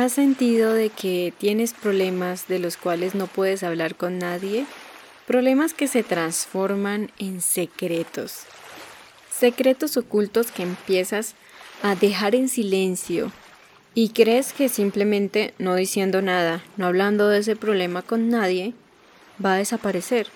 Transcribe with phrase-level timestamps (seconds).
[0.00, 4.64] ¿Has sentido de que tienes problemas de los cuales no puedes hablar con nadie?
[5.26, 8.44] Problemas que se transforman en secretos.
[9.30, 11.34] Secretos ocultos que empiezas
[11.82, 13.30] a dejar en silencio
[13.92, 18.72] y crees que simplemente no diciendo nada, no hablando de ese problema con nadie,
[19.44, 20.28] va a desaparecer.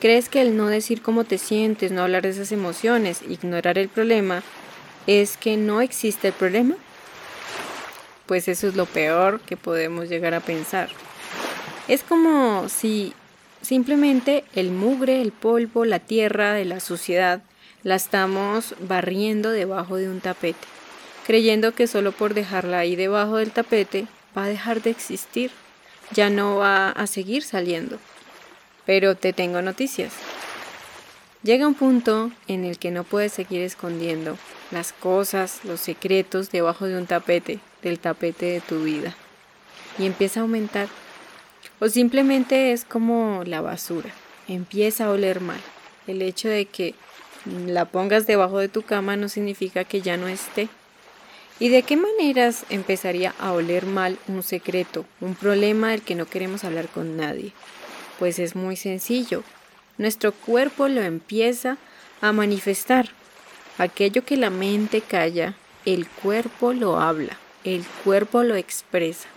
[0.00, 3.90] ¿Crees que el no decir cómo te sientes, no hablar de esas emociones, ignorar el
[3.90, 4.42] problema,
[5.06, 6.76] es que no existe el problema?
[8.30, 10.88] Pues eso es lo peor que podemos llegar a pensar.
[11.88, 13.12] Es como si
[13.60, 17.42] simplemente el mugre, el polvo, la tierra de la suciedad
[17.82, 20.68] la estamos barriendo debajo de un tapete
[21.26, 24.06] creyendo que solo por dejarla ahí debajo del tapete
[24.36, 25.50] va a dejar de existir,
[26.12, 27.98] ya no va a seguir saliendo.
[28.86, 30.12] Pero te tengo noticias.
[31.42, 34.38] Llega un punto en el que no puedes seguir escondiendo
[34.70, 39.14] las cosas, los secretos debajo de un tapete, del tapete de tu vida.
[39.98, 40.88] Y empieza a aumentar.
[41.78, 44.10] O simplemente es como la basura.
[44.48, 45.60] Empieza a oler mal.
[46.06, 46.94] El hecho de que
[47.66, 50.68] la pongas debajo de tu cama no significa que ya no esté.
[51.58, 56.26] ¿Y de qué maneras empezaría a oler mal un secreto, un problema del que no
[56.26, 57.52] queremos hablar con nadie?
[58.18, 59.42] Pues es muy sencillo.
[59.98, 61.76] Nuestro cuerpo lo empieza
[62.22, 63.10] a manifestar.
[63.76, 69.28] Aquello que la mente calla, el cuerpo lo habla, el cuerpo lo expresa.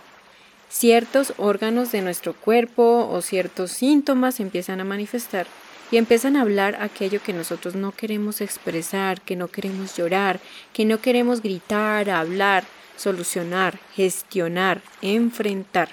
[0.68, 5.46] Ciertos órganos de nuestro cuerpo o ciertos síntomas empiezan a manifestar
[5.90, 10.40] y empiezan a hablar aquello que nosotros no queremos expresar, que no queremos llorar,
[10.72, 12.64] que no queremos gritar, hablar,
[12.96, 15.88] solucionar, gestionar, enfrentar.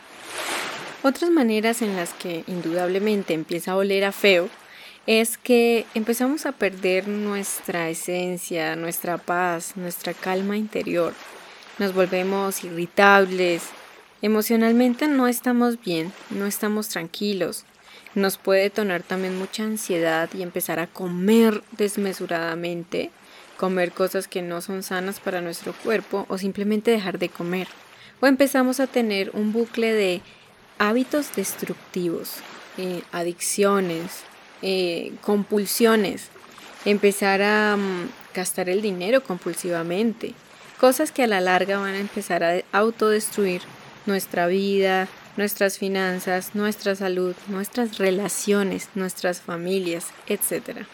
[1.04, 4.50] Otras maneras en las que indudablemente empieza a oler a feo
[5.08, 11.14] es que empezamos a perder nuestra esencia, nuestra paz, nuestra calma interior.
[11.82, 13.64] Nos volvemos irritables,
[14.22, 17.66] emocionalmente no estamos bien, no estamos tranquilos,
[18.14, 23.10] nos puede detonar también mucha ansiedad y empezar a comer desmesuradamente,
[23.58, 27.68] comer cosas que no son sanas para nuestro cuerpo o simplemente dejar de comer.
[28.20, 30.22] O empezamos a tener un bucle de
[30.78, 32.36] hábitos destructivos,
[32.78, 34.22] eh, adicciones,
[34.62, 36.28] eh, compulsiones,
[36.86, 40.36] empezar a mm, gastar el dinero compulsivamente,
[40.82, 43.62] cosas que a la larga van a empezar a autodestruir
[44.08, 50.88] nuestra vida, nuestras finanzas, nuestra salud, nuestras relaciones, nuestras familias, etc.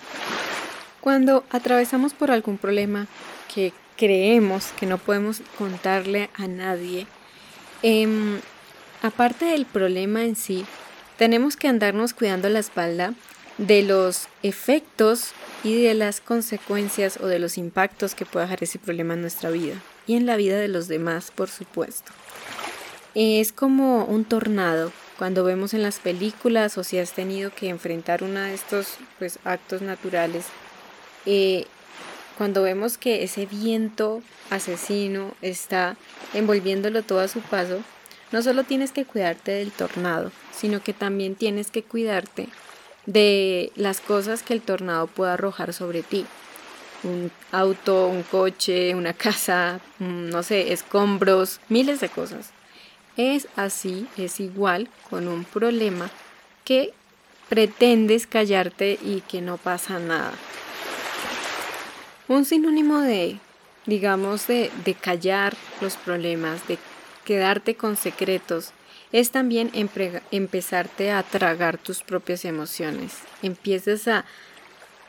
[1.00, 3.08] Cuando atravesamos por algún problema
[3.56, 7.08] que creemos que no podemos contarle a nadie,
[7.82, 8.42] em,
[9.02, 10.66] aparte del problema en sí,
[11.18, 13.14] tenemos que andarnos cuidando la espalda
[13.58, 15.32] de los efectos
[15.64, 19.50] y de las consecuencias o de los impactos que puede dejar ese problema en nuestra
[19.50, 19.76] vida
[20.06, 22.12] y en la vida de los demás, por supuesto.
[23.16, 24.92] Es como un tornado.
[25.18, 29.40] Cuando vemos en las películas o si has tenido que enfrentar uno de estos pues,
[29.44, 30.46] actos naturales,
[31.26, 31.66] eh,
[32.38, 35.98] cuando vemos que ese viento asesino está
[36.36, 37.82] envolviéndolo todo a su paso,
[38.32, 42.50] no solo tienes que cuidarte del tornado, sino que también tienes que cuidarte
[43.08, 46.28] de las cosas que el tornado pueda arrojar sobre ti.
[47.04, 52.52] Un auto, un coche, una casa, no sé, escombros, miles de cosas.
[53.16, 56.12] Es así, es igual con un problema
[56.66, 56.94] que
[57.50, 60.34] pretendes callarte y que no pasa nada.
[62.28, 63.40] Un sinónimo de,
[63.86, 66.78] digamos, de, de callar los problemas, de
[67.24, 68.74] quedarte con secretos,
[69.12, 69.72] es también
[70.32, 73.14] empezarte a tragar tus propias emociones.
[73.42, 74.26] Empiezas a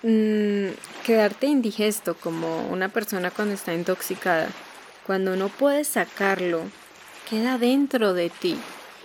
[0.02, 0.68] mm,
[1.04, 4.48] quedarte indigesto como una persona cuando está intoxicada.
[5.06, 6.62] Cuando no puedes sacarlo
[7.28, 8.56] queda dentro de ti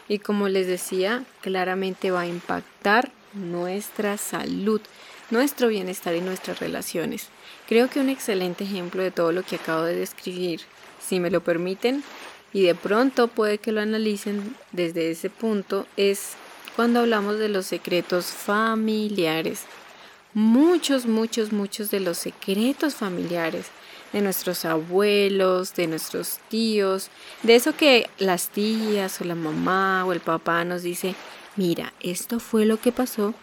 [0.08, 4.82] y como les decía, claramente va a impactar nuestra salud,
[5.30, 7.30] nuestro bienestar y nuestras relaciones.
[7.68, 10.62] Creo que un excelente ejemplo de todo lo que acabo de describir,
[11.02, 12.04] si me lo permiten,
[12.54, 16.34] y de pronto puede que lo analicen desde ese punto, es
[16.76, 19.64] cuando hablamos de los secretos familiares.
[20.34, 23.68] Muchos, muchos, muchos de los secretos familiares
[24.14, 27.10] de nuestros abuelos, de nuestros tíos,
[27.42, 31.16] de eso que las tías o la mamá o el papá nos dice,
[31.56, 33.34] mira, esto fue lo que pasó,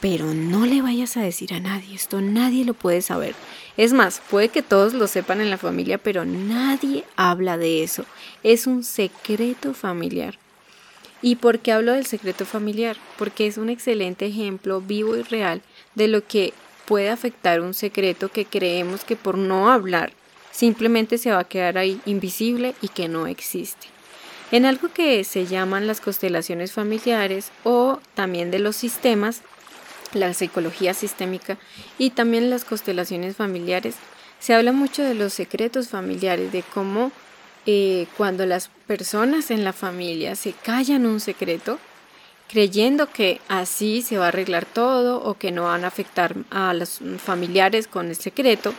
[0.00, 3.34] pero no le vayas a decir a nadie, esto nadie lo puede saber.
[3.76, 8.04] Es más, puede que todos lo sepan en la familia, pero nadie habla de eso.
[8.42, 10.38] Es un secreto familiar.
[11.22, 12.96] ¿Y por qué hablo del secreto familiar?
[13.18, 15.60] Porque es un excelente ejemplo vivo y real
[15.94, 16.54] de lo que
[16.86, 20.12] puede afectar un secreto que creemos que por no hablar
[20.50, 23.86] simplemente se va a quedar ahí invisible y que no existe.
[24.52, 29.42] en algo que se llaman las constelaciones familiares o también de los sistemas,
[30.12, 31.58] la psicología sistémica
[31.98, 33.96] y también las constelaciones familiares,
[34.38, 37.12] se habla mucho de los secretos familiares, de cómo
[37.66, 41.78] eh, cuando las personas en la familia se callan un secreto,
[42.48, 46.74] creyendo que así se va a arreglar todo o que no van a afectar a
[46.74, 48.74] los familiares con el secreto,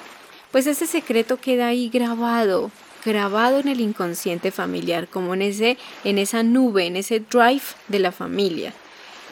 [0.51, 2.71] pues ese secreto queda ahí grabado,
[3.05, 7.99] grabado en el inconsciente familiar, como en ese en esa nube, en ese drive de
[7.99, 8.73] la familia.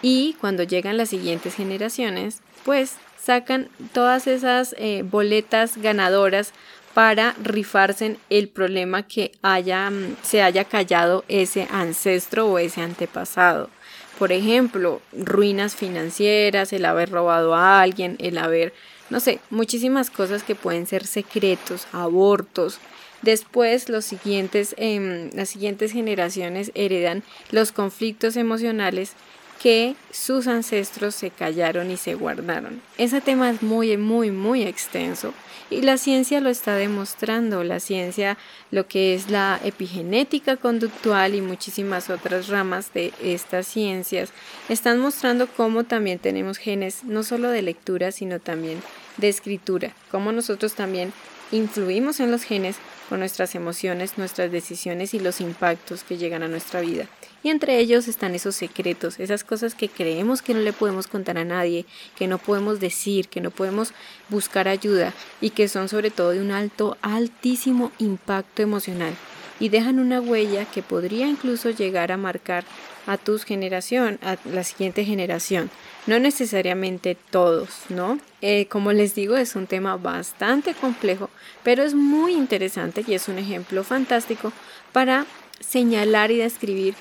[0.01, 6.54] Y cuando llegan las siguientes generaciones, pues sacan todas esas eh, boletas ganadoras
[6.94, 13.69] para rifarse el problema que haya, mm, se haya callado ese ancestro o ese antepasado.
[14.18, 18.74] Por ejemplo, ruinas financieras, el haber robado a alguien, el haber,
[19.10, 22.80] no sé, muchísimas cosas que pueden ser secretos, abortos.
[23.22, 29.13] Después los siguientes, em, las siguientes generaciones heredan los conflictos emocionales
[29.62, 32.82] que sus ancestros se callaron y se guardaron.
[32.98, 35.34] Ese tema es muy, muy, muy extenso
[35.70, 37.64] y la ciencia lo está demostrando.
[37.64, 38.38] La ciencia,
[38.72, 44.32] lo que es la epigenética conductual y muchísimas otras ramas de estas ciencias,
[44.68, 48.82] están mostrando cómo también tenemos genes no solo de lectura, sino también
[49.18, 51.14] de escritura, cómo nosotros también
[51.52, 52.78] influimos en los genes
[53.10, 57.08] con nuestras emociones, nuestras decisiones y los impactos que llegan a nuestra vida.
[57.44, 61.38] Y entre ellos están esos secretos, esas cosas que creemos que no le podemos contar
[61.38, 61.86] a nadie,
[62.18, 63.94] que no podemos decir, que no podemos
[64.30, 69.13] buscar ayuda y que son sobre todo de un alto, altísimo impacto emocional
[69.59, 72.63] y dejan una huella que podría incluso llegar a marcar
[73.06, 75.69] a tu generación, a la siguiente generación.
[76.07, 78.19] No necesariamente todos, ¿no?
[78.41, 81.30] Eh, como les digo, es un tema bastante complejo,
[81.63, 84.53] pero es muy interesante y es un ejemplo fantástico
[84.91, 85.25] para
[85.59, 86.95] señalar y describir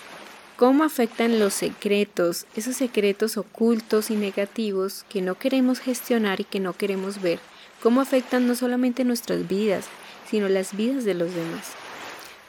[0.58, 6.58] cómo afectan los secretos, esos secretos ocultos y negativos que no queremos gestionar y que
[6.58, 7.38] no queremos ver,
[7.80, 9.86] cómo afectan no solamente nuestras vidas,
[10.28, 11.68] sino las vidas de los demás.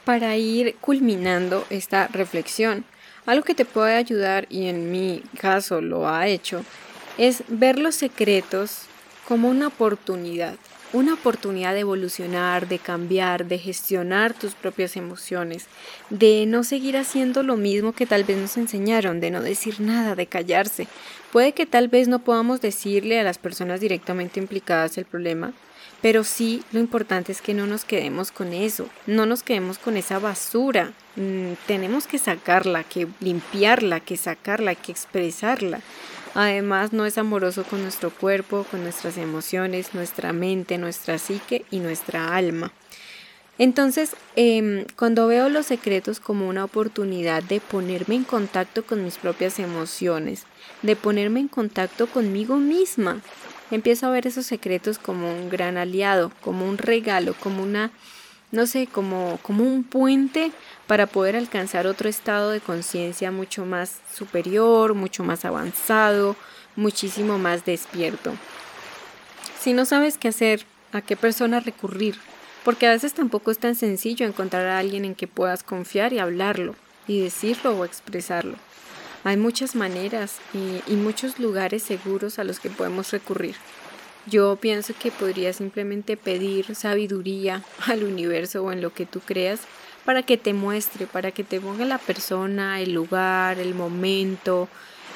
[0.06, 2.84] Para ir culminando esta reflexión,
[3.28, 6.66] algo que te puede ayudar, y en mi caso lo ha hecho,
[7.20, 8.86] es ver los secretos
[9.28, 10.56] como una oportunidad,
[10.92, 15.68] una oportunidad de evolucionar, de cambiar, de gestionar tus propias emociones,
[16.10, 20.16] de no seguir haciendo lo mismo que tal vez nos enseñaron, de no decir nada,
[20.16, 20.88] de callarse.
[21.32, 25.54] Puede que tal vez no podamos decirle a las personas directamente implicadas el problema,
[26.02, 29.98] pero sí lo importante es que no nos quedemos con eso, no nos quedemos con
[29.98, 30.94] esa basura.
[31.18, 35.82] Mm, tenemos que sacarla, que limpiarla, que sacarla, que expresarla.
[36.36, 41.80] Además, no es amoroso con nuestro cuerpo, con nuestras emociones, nuestra mente, nuestra psique y
[41.80, 42.72] nuestra alma.
[43.58, 49.18] Entonces, em, cuando veo los secretos como una oportunidad de ponerme en contacto con mis
[49.18, 50.46] propias emociones,
[50.82, 53.20] de ponerme en contacto conmigo misma,
[53.70, 57.92] empiezo a ver esos secretos como un gran aliado, como un regalo, como una,
[58.52, 60.52] no sé, como, como un puente
[60.88, 66.36] para poder alcanzar otro estado de conciencia mucho más superior, mucho más avanzado,
[66.76, 68.34] muchísimo más despierto.
[69.60, 72.16] Si no sabes qué hacer, a qué persona recurrir,
[72.64, 76.20] porque a veces tampoco es tan sencillo encontrar a alguien en que puedas confiar y
[76.20, 76.76] hablarlo,
[77.08, 78.56] y decirlo o expresarlo.
[79.24, 83.56] Hay muchas maneras y, y, muchos lugares seguros a los que podemos recurrir.
[84.30, 89.62] Yo pienso que podría simplemente pedir sabiduría al universo o en lo que tú creas
[90.06, 94.68] para que te muestre, para que te ponga la persona, el lugar, el momento,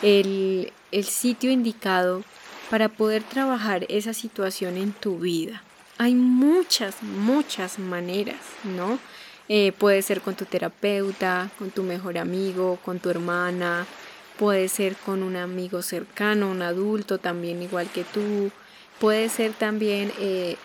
[0.01, 2.24] el, el sitio indicado
[2.70, 5.63] para poder trabajar esa situación en tu vida.
[5.98, 9.00] Hay muchas, muchas maneras, ¿no?
[9.50, 13.86] Eh, puede ser con tu terapeuta, con tu mejor amigo, con tu hermana,
[14.38, 18.51] puede ser con un amigo cercano, un adulto también igual que tú,
[19.00, 20.58] puede ser también, eh,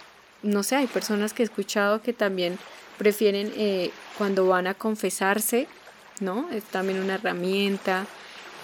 [0.42, 2.58] no sé, hay personas que he escuchado que también
[2.98, 5.68] prefieren eh, cuando van a confesarse,
[6.20, 6.48] ¿no?
[6.50, 8.06] Es también una herramienta.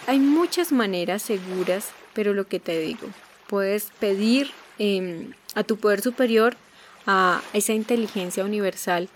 [0.07, 3.09] Hay muchas maneras seguras, pero lo que te digo,
[3.47, 6.57] puedes pedir em, a tu poder superior,
[7.07, 9.09] a esa inteligencia universal,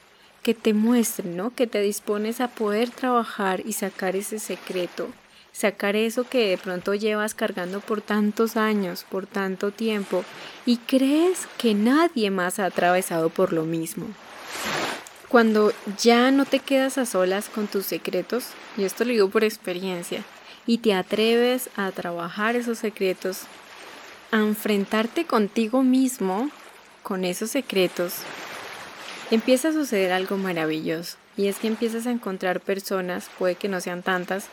[0.42, 1.54] que te muestre, ¿no?
[1.54, 5.08] Que te dispones a poder trabajar y sacar ese secreto,
[5.58, 10.24] sacar eso que de pronto llevas cargando por tantos años, por tanto tiempo,
[10.64, 14.06] y crees que nadie más ha atravesado por lo mismo.
[15.28, 19.42] Cuando ya no te quedas a solas con tus secretos, y esto lo digo por
[19.42, 20.22] experiencia,
[20.64, 23.40] y te atreves a trabajar esos secretos,
[24.30, 26.50] a enfrentarte contigo mismo
[27.02, 28.14] con esos secretos,
[29.32, 31.16] empieza a suceder algo maravilloso.
[31.36, 34.48] Y es que empiezas a encontrar personas, puede que no sean tantas,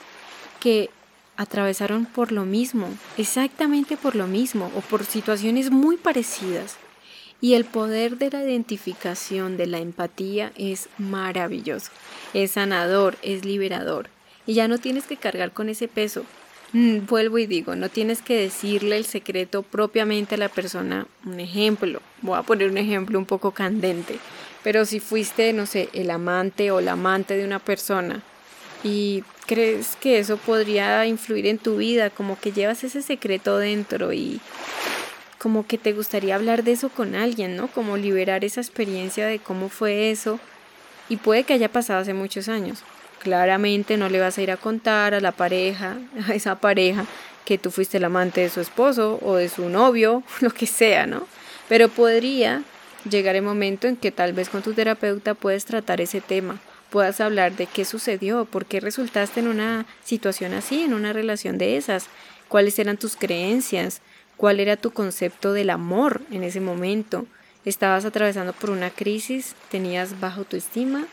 [0.59, 0.89] que
[1.37, 6.77] atravesaron por lo mismo, exactamente por lo mismo, o por situaciones muy parecidas.
[7.41, 11.91] Y el poder de la identificación, de la empatía, es maravilloso,
[12.33, 14.09] es sanador, es liberador.
[14.47, 16.23] Y ya no tienes que cargar con ese peso.
[16.71, 21.07] Mm, vuelvo y digo, no tienes que decirle el secreto propiamente a la persona.
[21.25, 24.17] Un ejemplo, voy a poner un ejemplo un poco candente,
[24.63, 28.23] pero si fuiste, no sé, el amante o la amante de una persona
[28.83, 34.13] y crees que eso podría influir en tu vida, como que llevas ese secreto dentro
[34.13, 34.39] y
[35.37, 37.67] como que te gustaría hablar de eso con alguien, ¿no?
[37.67, 40.39] Como liberar esa experiencia de cómo fue eso
[41.07, 42.83] y puede que haya pasado hace muchos años.
[43.21, 45.97] Claramente no le vas a ir a contar a la pareja,
[46.27, 47.05] a esa pareja,
[47.45, 51.05] que tú fuiste el amante de su esposo o de su novio, lo que sea,
[51.05, 51.27] ¿no?
[51.69, 52.63] Pero podría
[53.09, 56.59] llegar el momento en que tal vez con tu terapeuta puedes tratar ese tema,
[56.95, 61.57] puedas hablar de qué sucedió, por qué resultaste en una situación así, en una relación
[61.57, 62.07] de esas,
[62.47, 64.01] cuáles eran tus creencias,
[64.37, 67.25] cuál era tu concepto del amor en ese momento.
[67.65, 69.55] ¿Estabas atravesando por una crisis?
[69.69, 71.05] ¿Tenías baja autoestima?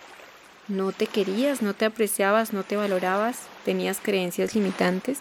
[0.69, 5.19] no te querías, no te apreciabas, no te valorabas, tenías creencias limitantes.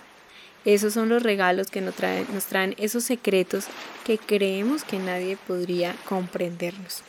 [0.63, 3.65] Esos son los regalos que nos traen, nos traen esos secretos
[4.05, 7.01] que creemos que nadie podría comprendernos.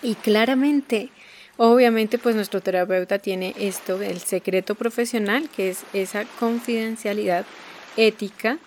[0.00, 1.10] Y claramente,
[1.58, 7.44] obviamente, pues nuestro terapeuta tiene esto, el secreto profesional, que es esa confidencialidad
[7.98, 8.58] ética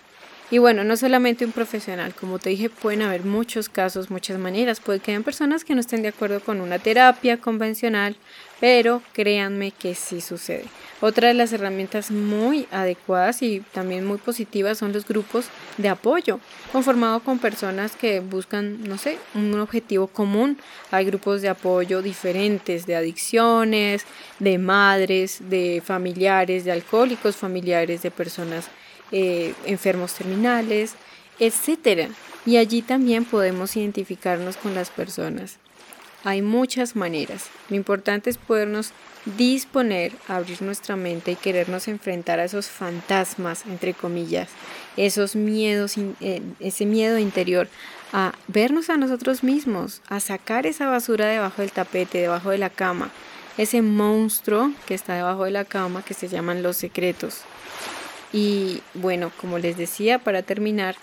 [0.52, 4.80] y bueno, no solamente un profesional, como te dije, pueden haber muchos casos, muchas maneras.
[4.80, 8.16] Puede que hayan personas que no estén de acuerdo con una terapia convencional,
[8.62, 10.66] pero créanme que sí sucede.
[11.00, 15.46] Otra de las herramientas muy adecuadas y también muy positivas son los grupos
[15.78, 16.38] de apoyo,
[16.70, 20.58] conformados con personas que buscan, no sé, un objetivo común.
[20.92, 24.04] Hay grupos de apoyo diferentes, de adicciones,
[24.38, 28.68] de madres, de familiares, de alcohólicos, familiares de personas
[29.10, 30.94] eh, enfermos terminales,
[31.40, 32.10] etcétera.
[32.46, 35.58] Y allí también podemos identificarnos con las personas.
[36.24, 37.50] Hay muchas maneras.
[37.68, 38.92] Lo importante es podernos
[39.24, 44.48] disponer abrir nuestra mente y querernos enfrentar a esos fantasmas, entre comillas,
[44.96, 47.68] esos miedos, eh, ese miedo interior,
[48.12, 52.70] a vernos a nosotros mismos, a sacar esa basura debajo del tapete, debajo de la
[52.70, 53.10] cama,
[53.58, 57.42] ese monstruo que está debajo de la cama que se llaman los secretos.
[58.32, 60.96] Y bueno, como les decía, para terminar,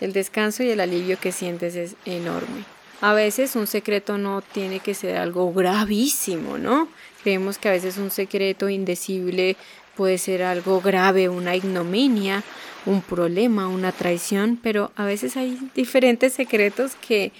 [0.00, 2.64] el descanso y el alivio que sientes es enorme.
[3.00, 6.88] A veces un secreto no tiene que ser algo gravísimo, ¿no?
[7.22, 9.56] Creemos que a veces un secreto indecible
[9.96, 12.42] puede ser algo grave, una ignominia,
[12.86, 17.32] un problema, una traición, pero a veces hay diferentes secretos que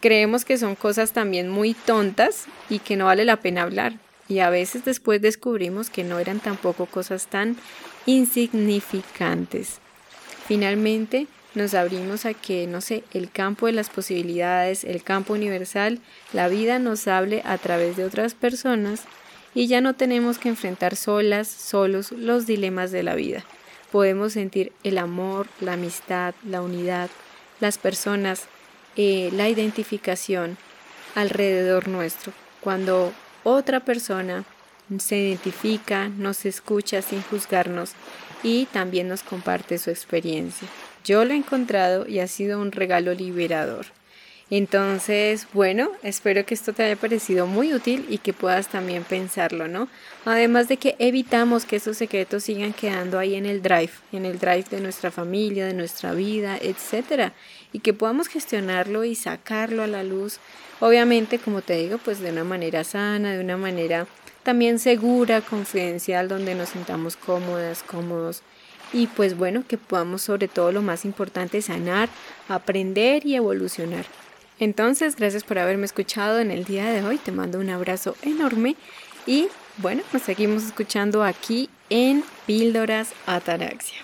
[0.00, 3.94] creemos que son cosas también muy tontas y que no vale la pena hablar.
[4.28, 7.56] Y a veces después descubrimos que no eran tampoco cosas tan
[8.06, 9.78] insignificantes.
[10.46, 16.00] Finalmente, nos abrimos a que, no sé, el campo de las posibilidades, el campo universal,
[16.32, 19.04] la vida nos hable a través de otras personas
[19.54, 23.44] y ya no tenemos que enfrentar solas, solos los dilemas de la vida.
[23.90, 27.08] Podemos sentir el amor, la amistad, la unidad,
[27.60, 28.44] las personas,
[28.96, 30.58] eh, la identificación
[31.14, 32.32] alrededor nuestro.
[32.60, 33.12] Cuando
[33.42, 34.44] otra persona
[34.98, 37.92] se identifica, nos escucha sin juzgarnos
[38.42, 40.68] y también nos comparte su experiencia.
[41.04, 43.86] Yo lo he encontrado y ha sido un regalo liberador.
[44.50, 49.68] Entonces, bueno, espero que esto te haya parecido muy útil y que puedas también pensarlo,
[49.68, 49.88] ¿no?
[50.24, 54.38] Además de que evitamos que esos secretos sigan quedando ahí en el drive, en el
[54.38, 57.34] drive de nuestra familia, de nuestra vida, etcétera,
[57.74, 60.38] y que podamos gestionarlo y sacarlo a la luz,
[60.80, 64.06] obviamente, como te digo, pues de una manera sana, de una manera
[64.44, 68.42] también segura, confidencial, donde nos sintamos cómodas, cómodos
[68.92, 72.08] y pues bueno, que podamos sobre todo lo más importante sanar,
[72.48, 74.06] aprender y evolucionar.
[74.60, 78.76] Entonces, gracias por haberme escuchado en el día de hoy, te mando un abrazo enorme
[79.26, 83.98] y bueno, nos seguimos escuchando aquí en Píldoras Ataraxia.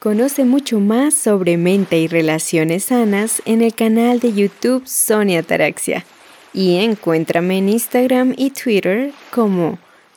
[0.00, 6.04] Conoce mucho más sobre mente y relaciones sanas en el canal de YouTube Sonia Ataraxia
[6.52, 9.78] y encuéntrame en Instagram y Twitter como